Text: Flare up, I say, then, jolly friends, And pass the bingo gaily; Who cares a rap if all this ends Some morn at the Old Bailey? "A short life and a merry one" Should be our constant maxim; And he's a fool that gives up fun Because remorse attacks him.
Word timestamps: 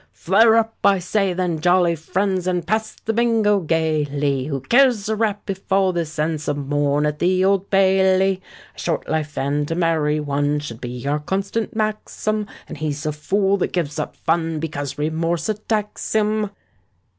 Flare 0.13 0.55
up, 0.55 0.73
I 0.83 0.97
say, 0.97 1.31
then, 1.31 1.59
jolly 1.61 1.95
friends, 1.95 2.47
And 2.47 2.65
pass 2.65 2.95
the 3.05 3.13
bingo 3.13 3.59
gaily; 3.59 4.45
Who 4.45 4.59
cares 4.61 5.07
a 5.07 5.15
rap 5.15 5.47
if 5.47 5.71
all 5.71 5.93
this 5.93 6.17
ends 6.17 6.45
Some 6.45 6.67
morn 6.67 7.05
at 7.05 7.19
the 7.19 7.45
Old 7.45 7.69
Bailey? 7.69 8.41
"A 8.75 8.79
short 8.79 9.07
life 9.07 9.37
and 9.37 9.69
a 9.69 9.75
merry 9.75 10.19
one" 10.19 10.57
Should 10.57 10.81
be 10.81 11.05
our 11.05 11.19
constant 11.19 11.75
maxim; 11.75 12.47
And 12.67 12.79
he's 12.79 13.05
a 13.05 13.11
fool 13.11 13.57
that 13.57 13.73
gives 13.73 13.99
up 13.99 14.15
fun 14.15 14.57
Because 14.59 14.97
remorse 14.97 15.49
attacks 15.49 16.15
him. 16.15 16.49